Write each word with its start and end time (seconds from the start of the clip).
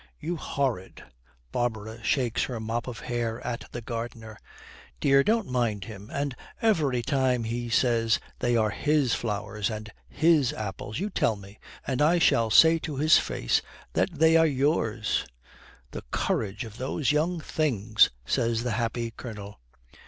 'You 0.19 0.35
horrid!' 0.35 1.03
Barbara 1.51 2.03
shakes 2.03 2.45
her 2.45 2.59
mop 2.59 2.87
of 2.87 3.01
hair 3.01 3.39
at 3.45 3.65
the 3.71 3.81
gardener. 3.81 4.39
'Dear, 4.99 5.23
don't 5.23 5.45
mind 5.47 5.83
him. 5.85 6.09
And 6.11 6.35
every 6.59 7.03
time 7.03 7.43
he 7.43 7.69
says 7.69 8.19
they 8.39 8.57
are 8.57 8.71
his 8.71 9.13
flowers 9.13 9.69
and 9.69 9.93
his 10.09 10.53
apples, 10.53 10.97
you 10.97 11.11
tell 11.11 11.35
me, 11.35 11.59
and 11.85 12.01
I 12.01 12.17
shall 12.17 12.49
say 12.49 12.79
to 12.79 12.95
his 12.95 13.19
face 13.19 13.61
that 13.93 14.09
they 14.11 14.35
are 14.37 14.47
yours.' 14.47 15.23
'The 15.91 16.01
courage 16.09 16.63
of 16.63 16.77
those 16.77 17.11
young 17.11 17.39
things!' 17.39 18.09
says 18.25 18.63
the 18.63 18.71
happy 18.71 19.11
Colonel. 19.11 19.59